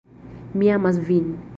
[0.57, 1.31] Mi amas vin